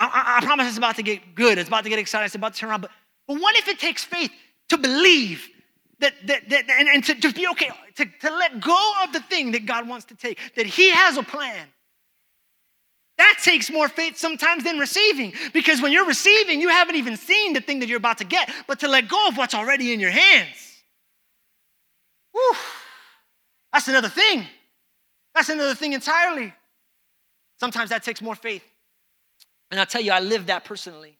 [0.00, 1.58] I, I promise it's about to get good.
[1.58, 2.26] It's about to get exciting.
[2.26, 2.82] It's about to turn around.
[2.82, 2.90] But,
[3.26, 4.30] but what if it takes faith
[4.68, 5.48] to believe
[6.00, 9.20] that, that, that and, and to just be okay, to, to let go of the
[9.20, 11.66] thing that God wants to take, that He has a plan.
[13.42, 17.60] Takes more faith sometimes than receiving because when you're receiving, you haven't even seen the
[17.60, 20.10] thing that you're about to get, but to let go of what's already in your
[20.10, 20.82] hands.
[22.32, 22.56] Whew,
[23.72, 24.44] that's another thing.
[25.34, 26.52] That's another thing entirely.
[27.60, 28.64] Sometimes that takes more faith.
[29.70, 31.18] And I'll tell you, I lived that personally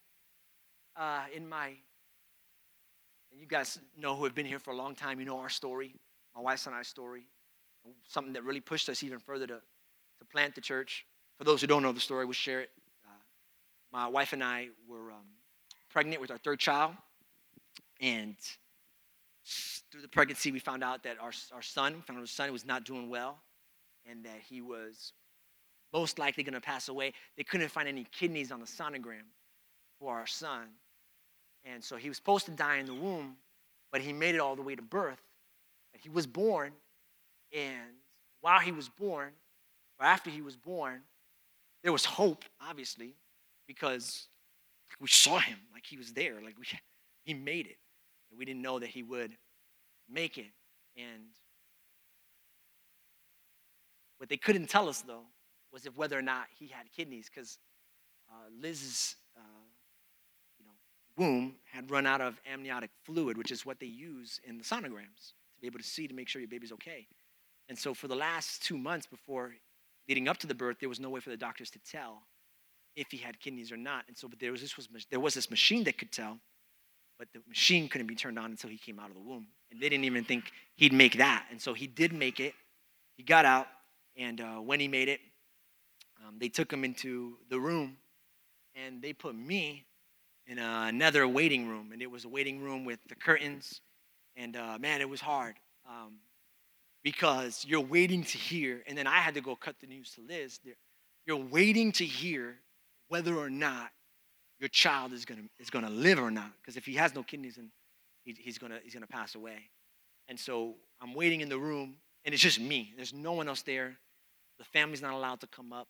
[0.97, 1.75] uh, in my
[3.31, 5.49] and you guys know who have been here for a long time, you know our
[5.49, 5.95] story,
[6.35, 7.23] my wife's and I's story.
[8.09, 11.07] Something that really pushed us even further to, to plant the church.
[11.39, 12.71] For those who don't know the story, we'll share it.
[13.07, 13.13] Uh,
[13.93, 15.27] my wife and I were um,
[15.89, 16.95] pregnant with our third child.
[18.01, 18.35] And
[19.91, 22.85] through the pregnancy, we found out that our, our son, found our son was not
[22.85, 23.39] doing well
[24.09, 25.13] and that he was
[25.93, 27.13] most likely going to pass away.
[27.37, 29.27] They couldn't find any kidneys on the sonogram
[29.99, 30.67] for our son.
[31.65, 33.37] And so he was supposed to die in the womb,
[33.93, 35.23] but he made it all the way to birth.
[35.93, 36.73] And He was born,
[37.53, 37.95] and
[38.41, 39.31] while he was born,
[39.99, 41.01] or after he was born,
[41.83, 43.15] there was hope, obviously,
[43.67, 44.29] because
[45.01, 46.67] we saw him, like he was there, like we,
[47.25, 47.77] he made it.
[48.31, 49.33] And we didn't know that he would
[50.09, 50.51] make it.
[50.97, 51.31] And
[54.19, 55.25] what they couldn't tell us, though,
[55.73, 57.59] was if whether or not he had kidneys, because
[58.31, 59.41] uh, Liz's uh,
[60.59, 60.73] you know,
[61.17, 65.33] womb had run out of amniotic fluid, which is what they use in the sonograms
[65.55, 67.07] to be able to see to make sure your baby's okay.
[67.69, 69.55] And so for the last two months before
[70.09, 72.23] leading up to the birth, there was no way for the doctors to tell
[72.97, 74.05] if he had kidneys or not.
[74.09, 76.39] And so but there was this was there was this machine that could tell,
[77.19, 79.47] but the machine couldn't be turned on until he came out of the womb.
[79.71, 81.47] And they didn't even think he'd make that.
[81.51, 82.55] And so he did make it.
[83.17, 83.67] He got out,
[84.17, 85.21] and uh, when he made it,
[86.25, 87.97] um, they took him into the room,
[88.75, 89.85] and they put me
[90.47, 93.81] in uh, another waiting room, and it was a waiting room with the curtains,
[94.37, 95.57] and uh, man, it was hard
[95.89, 96.15] um,
[97.03, 100.21] because you're waiting to hear, and then I had to go cut the news to
[100.21, 100.61] Liz.
[101.27, 102.57] You're waiting to hear
[103.09, 103.91] whether or not
[104.59, 107.57] your child is gonna is gonna live or not, because if he has no kidneys,
[107.57, 107.71] then
[108.25, 109.71] he, he's gonna he's gonna pass away.
[110.29, 112.93] And so I'm waiting in the room, and it's just me.
[112.97, 113.97] There's no one else there.
[114.59, 115.89] The family's not allowed to come up.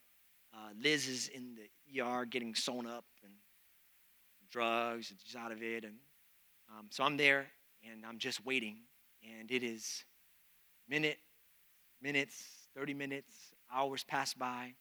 [0.55, 3.33] Uh, Liz is in the ER getting sewn up, and
[4.51, 5.85] drugs, and she's out of it.
[5.85, 5.95] And
[6.71, 7.47] um, so I'm there
[7.89, 8.77] and I'm just waiting.
[9.23, 10.05] And it is
[10.89, 11.19] minute,
[12.01, 12.43] minutes,
[12.77, 13.33] 30 minutes,
[13.73, 14.73] hours pass by.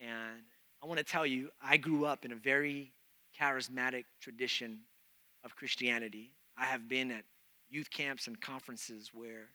[0.00, 0.42] And
[0.82, 2.92] I want to tell you, I grew up in a very
[3.38, 4.80] charismatic tradition
[5.44, 6.32] of Christianity.
[6.56, 7.24] I have been at
[7.68, 9.48] youth camps and conferences where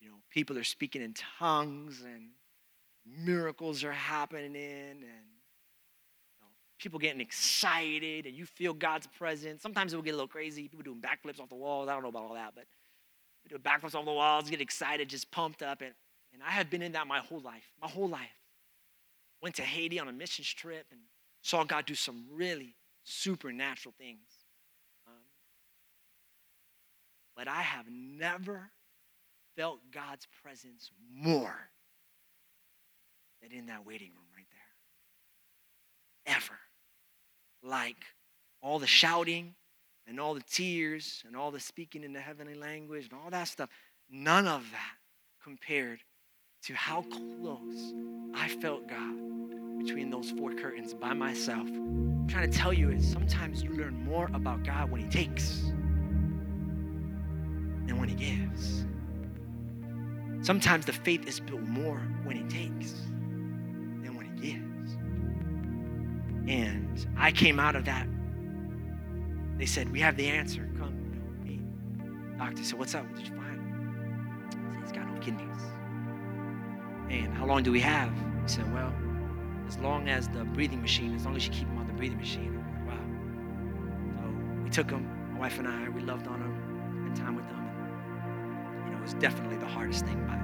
[0.00, 2.28] you know people are speaking in tongues and
[3.06, 5.06] miracles are happening and you
[6.40, 6.48] know,
[6.78, 9.62] people getting excited and you feel God's presence.
[9.62, 10.68] Sometimes it will get a little crazy.
[10.68, 11.88] People doing backflips off the walls.
[11.88, 12.64] I don't know about all that, but
[13.48, 15.82] do it backflips off the walls, get excited, just pumped up.
[15.82, 15.92] And,
[16.32, 18.20] and I have been in that my whole life, my whole life.
[19.42, 21.00] Went to Haiti on a missions trip and
[21.42, 24.26] saw God do some really supernatural things.
[25.06, 25.12] Um,
[27.36, 28.70] but I have never
[29.56, 31.68] felt God's presence more
[33.42, 34.46] than in that waiting room right
[36.26, 36.34] there.
[36.36, 36.58] Ever.
[37.62, 38.02] Like
[38.62, 39.54] all the shouting
[40.06, 43.48] and all the tears and all the speaking in the heavenly language and all that
[43.48, 43.68] stuff,
[44.10, 44.96] none of that
[45.42, 46.00] compared
[46.62, 47.94] to how close
[48.34, 51.68] I felt God between those four curtains by myself.
[51.68, 55.60] I'm trying to tell you is sometimes you learn more about God when He takes
[57.86, 58.86] than when He gives.
[60.40, 62.92] Sometimes the faith is built more when He takes
[64.02, 64.92] than when He gives.
[66.50, 68.06] And I came out of that.
[69.58, 70.68] They said, We have the answer.
[70.76, 70.94] Come,
[71.44, 72.38] you meet.
[72.38, 73.06] Doctor said, What's up?
[73.06, 73.60] What did you find?
[74.48, 75.62] I said, He's got no kidneys.
[77.10, 78.10] And how long do we have?
[78.42, 78.92] He said, Well,
[79.68, 82.18] as long as the breathing machine, as long as you keep him on the breathing
[82.18, 82.54] machine.
[82.54, 84.22] Like, wow.
[84.22, 87.46] So we took him, my wife and I, we loved on him, spent time with
[87.46, 90.36] him And, you know, it was definitely the hardest thing by,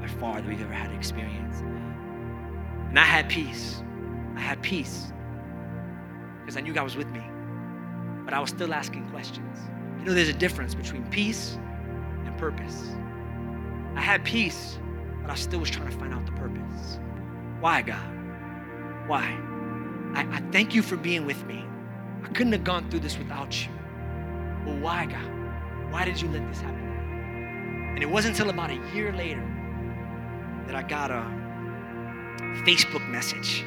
[0.00, 1.60] by far that we've ever had to experience.
[1.60, 3.82] And I had peace.
[4.36, 5.12] I had peace
[6.40, 7.22] because I knew God was with me.
[8.26, 9.58] But I was still asking questions.
[10.00, 11.56] You know, there's a difference between peace
[12.26, 12.90] and purpose.
[13.94, 14.78] I had peace,
[15.22, 16.98] but I still was trying to find out the purpose.
[17.60, 18.04] Why, God?
[19.06, 19.24] Why?
[20.14, 21.64] I, I thank you for being with me.
[22.24, 23.72] I couldn't have gone through this without you.
[24.64, 25.92] But why, God?
[25.92, 26.82] Why did you let this happen?
[27.94, 29.42] And it wasn't until about a year later
[30.66, 31.22] that I got a
[32.66, 33.64] Facebook message.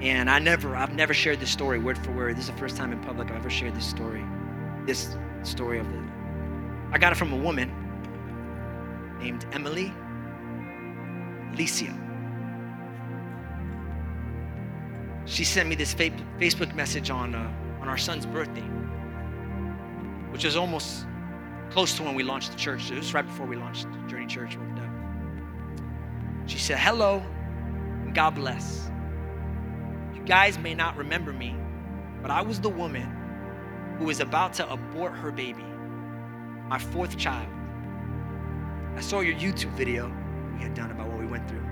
[0.00, 2.36] And I never, I've never shared this story word for word.
[2.36, 4.24] This is the first time in public I've ever shared this story.
[4.86, 6.02] This story of the.
[6.92, 7.70] I got it from a woman
[9.20, 9.92] named Emily
[11.52, 11.96] Alicia.
[15.26, 18.68] She sent me this Facebook message on, uh, on our son's birthday,
[20.32, 21.06] which was almost
[21.70, 22.90] close to when we launched the church.
[22.90, 24.56] It was right before we launched Journey Church.
[26.46, 27.22] She said, Hello,
[28.04, 28.90] and God bless.
[30.30, 31.56] You guys may not remember me,
[32.22, 35.64] but I was the woman who was about to abort her baby,
[36.68, 37.48] my fourth child.
[38.94, 40.06] I saw your YouTube video
[40.54, 41.66] we had done about what we went through,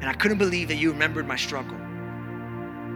[0.00, 1.78] and I couldn't believe that you remembered my struggle.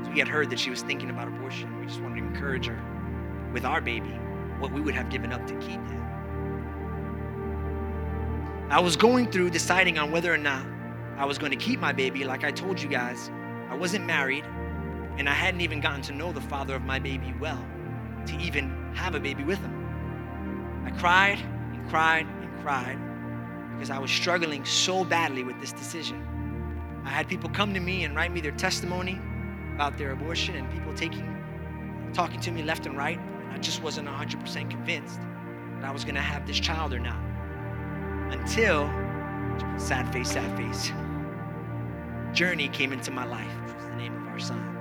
[0.02, 1.78] So we had heard that she was thinking about abortion.
[1.78, 4.18] We just wanted to encourage her with our baby
[4.58, 6.02] what we would have given up to keep him.
[8.68, 10.66] I was going through deciding on whether or not
[11.18, 12.24] I was going to keep my baby.
[12.24, 13.30] Like I told you guys,
[13.70, 14.44] I wasn't married
[15.18, 17.64] and I hadn't even gotten to know the father of my baby well
[18.26, 20.84] to even have a baby with him.
[20.84, 22.98] I cried and cried and cried
[23.72, 26.22] because I was struggling so badly with this decision.
[27.04, 29.20] I had people come to me and write me their testimony
[29.74, 31.32] about their abortion and people taking
[32.14, 35.20] talking to me left and right and I just wasn't 100% convinced
[35.76, 37.20] that I was going to have this child or not
[38.32, 38.88] until
[39.78, 40.90] sad face, sad face.
[42.36, 44.75] Journey came into my life, which was the name of our son.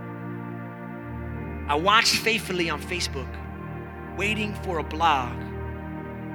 [1.67, 3.27] I watched faithfully on Facebook,
[4.17, 5.33] waiting for a blog,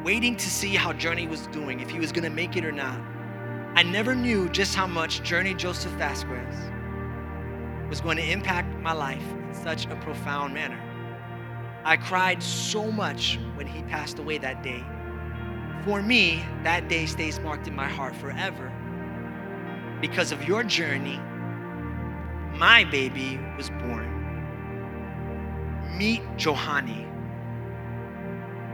[0.04, 3.00] waiting to see how Journey was doing, if he was gonna make it or not.
[3.74, 6.70] I never knew just how much Journey Joseph Vasquez
[7.88, 10.80] was going to impact my life in such a profound manner.
[11.84, 14.84] I cried so much when he passed away that day
[15.84, 18.70] for me, that day stays marked in my heart forever.
[20.00, 21.18] Because of your journey,
[22.58, 24.09] my baby was born.
[26.00, 27.06] Meet Johanny.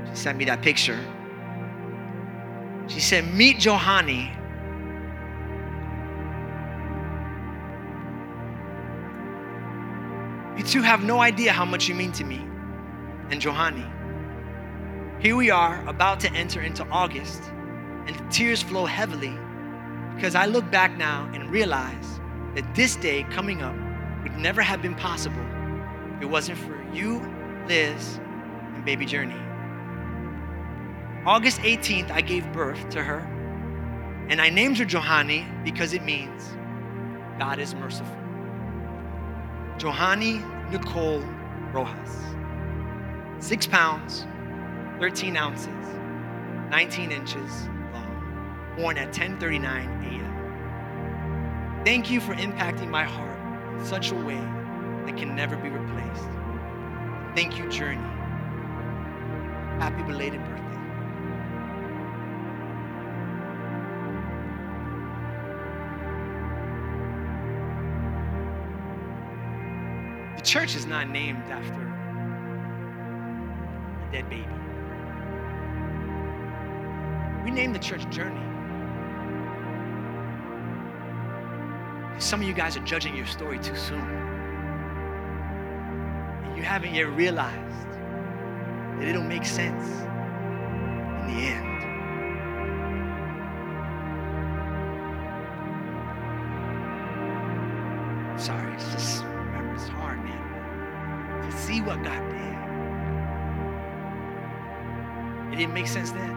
[0.09, 1.05] She sent me that picture.
[2.87, 4.31] She said, Meet Johanny.
[10.57, 12.41] You two have no idea how much you mean to me
[13.31, 13.85] and Johanny.
[15.19, 17.43] Here we are about to enter into August,
[18.07, 19.37] and tears flow heavily
[20.15, 22.21] because I look back now and realize
[22.55, 23.75] that this day coming up
[24.23, 25.45] would never have been possible
[26.15, 27.21] if it wasn't for you,
[27.67, 28.19] Liz,
[28.75, 29.41] and baby Journey.
[31.27, 33.19] August 18th, I gave birth to her,
[34.29, 36.57] and I named her Johanny because it means
[37.39, 38.17] God is merciful.
[39.79, 41.23] Johanny Nicole
[41.73, 42.17] Rojas.
[43.39, 44.27] Six pounds,
[45.01, 45.69] 13 ounces,
[46.71, 49.67] 19 inches long, born at 10:39
[50.05, 51.83] a.m.
[51.85, 53.39] Thank you for impacting my heart
[53.79, 54.41] in such a way
[55.07, 56.36] that can never be replaced.
[57.37, 58.01] Thank you, Journey.
[59.79, 60.63] Happy belated birthday.
[70.37, 71.83] The church is not named after
[74.03, 74.49] a dead baby.
[77.45, 78.41] We named the church Journey.
[82.19, 84.36] Some of you guys are judging your story too soon.
[86.67, 87.91] Haven't yet realized
[88.99, 91.81] that it'll make sense in the end.
[98.39, 101.49] Sorry, it's just, remember, it's hard, man.
[101.49, 102.41] To see what God did.
[105.53, 106.35] It didn't make sense then.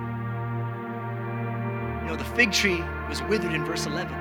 [2.01, 4.15] You know, the fig tree was withered in verse 11.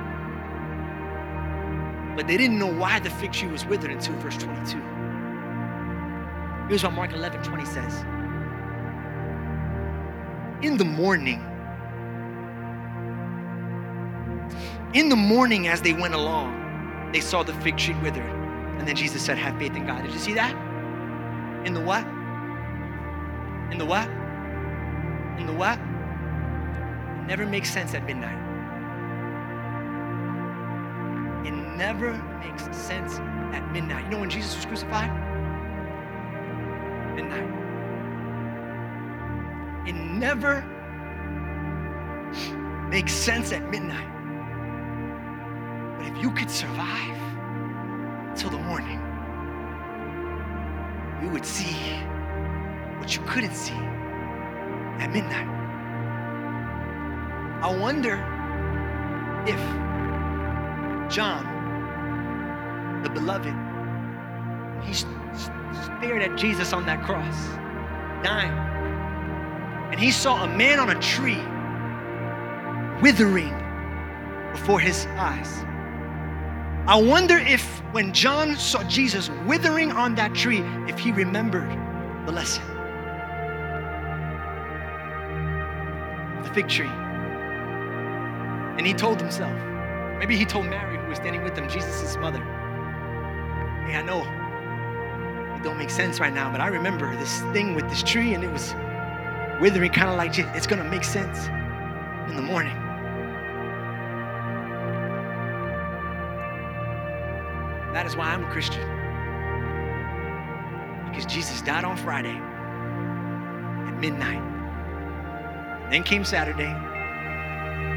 [2.15, 4.81] But they didn't know why the fig tree was withered until verse 22.
[6.69, 8.05] Here's what Mark 11 20 says
[10.61, 11.43] In the morning,
[14.93, 18.29] in the morning as they went along, they saw the fig tree withered.
[18.77, 20.03] And then Jesus said, Have faith in God.
[20.03, 20.55] Did you see that?
[21.65, 22.05] In the what?
[23.71, 24.07] In the what?
[25.39, 25.79] In the what?
[25.79, 28.37] It never makes sense at midnight.
[31.47, 32.13] It never
[32.45, 33.17] makes sense
[33.55, 34.03] at midnight.
[34.03, 35.28] You know when Jesus was crucified?
[37.19, 37.49] Midnight.
[39.85, 40.63] It never
[42.89, 44.07] makes sense at midnight.
[45.97, 47.17] But if you could survive
[48.37, 49.01] till the morning,
[51.21, 51.75] you would see
[52.99, 53.73] what you couldn't see
[55.03, 55.49] at midnight.
[57.61, 58.15] I wonder
[59.45, 59.59] if
[61.13, 61.43] John,
[63.03, 63.53] the beloved,
[64.85, 64.93] he
[65.73, 67.35] stared at Jesus on that cross,
[68.23, 68.51] dying,
[69.91, 71.41] and he saw a man on a tree
[73.01, 73.53] withering
[74.51, 75.63] before his eyes.
[76.87, 81.69] I wonder if when John saw Jesus withering on that tree, if he remembered
[82.25, 82.63] the lesson.
[86.43, 86.87] The fig tree.
[88.77, 89.53] And he told himself,
[90.17, 92.39] maybe he told Mary, who was standing with him, Jesus' mother,
[93.85, 94.38] Hey, I know
[95.63, 98.51] don't make sense right now, but I remember this thing with this tree and it
[98.51, 98.73] was
[99.59, 101.47] withering, kind of like it's gonna make sense
[102.29, 102.75] in the morning.
[107.93, 108.87] That is why I'm a Christian.
[111.09, 112.35] Because Jesus died on Friday
[113.87, 114.43] at midnight.
[115.89, 116.71] Then came Saturday,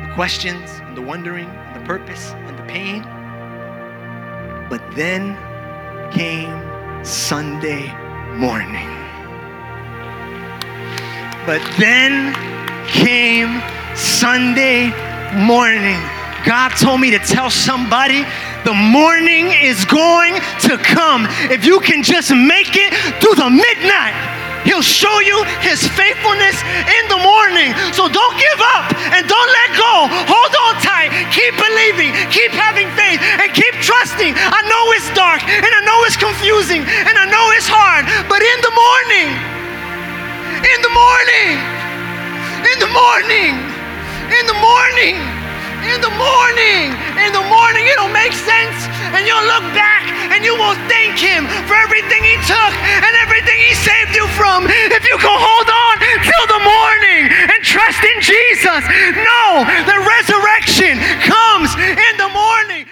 [0.06, 3.02] the questions and the wondering and the purpose and the pain.
[4.70, 5.36] But then
[6.10, 6.72] came
[7.03, 7.92] Sunday
[8.36, 8.88] morning.
[11.44, 12.32] But then
[12.86, 13.61] came
[13.96, 14.90] Sunday
[15.34, 16.00] morning.
[16.46, 18.24] God told me to tell somebody
[18.64, 21.26] the morning is going to come.
[21.50, 24.32] If you can just make it through the midnight,
[24.64, 26.56] He'll show you His faithfulness
[26.86, 27.74] in the morning.
[27.92, 29.94] So don't give up and don't let go.
[30.30, 31.10] Hold on tight.
[31.34, 32.14] Keep believing.
[32.30, 34.34] Keep having faith and keep trusting.
[34.36, 38.42] I know it's dark and I know it's confusing and I know it's hard, but
[38.42, 39.28] in the morning,
[40.62, 41.50] in the morning,
[42.70, 43.52] in the morning,
[44.30, 45.32] in the morning,
[45.85, 48.78] in the morning, in the morning, it'll make sense
[49.14, 52.72] and you'll look back and you will thank Him for everything He took
[53.03, 54.66] and everything He saved you from.
[54.68, 58.83] If you can hold on till the morning and trust in Jesus,
[59.26, 62.87] know the resurrection comes in the morning.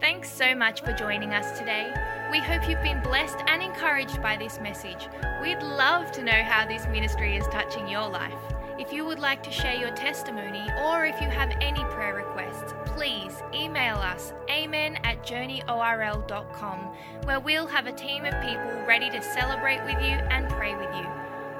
[0.00, 1.92] Thanks so much for joining us today.
[2.30, 5.08] We hope you've been blessed and encouraged by this message.
[5.40, 8.45] We'd love to know how this ministry is touching your life.
[8.78, 12.74] If you would like to share your testimony or if you have any prayer requests,
[12.84, 16.78] please email us amen at journeyorl.com
[17.24, 20.94] where we'll have a team of people ready to celebrate with you and pray with
[20.94, 21.06] you.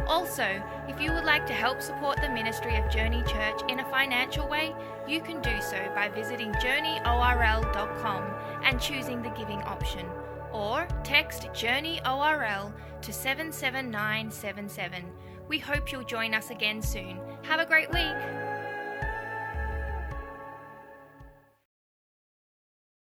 [0.07, 3.91] Also, if you would like to help support the ministry of Journey Church in a
[3.91, 4.75] financial way,
[5.09, 8.25] you can do so by visiting journeyorl.com
[8.62, 10.07] and choosing the giving option.
[10.53, 15.05] or text JourneyORL to 77977.
[15.49, 17.20] We hope you'll join us again soon.
[17.42, 18.56] Have a great week.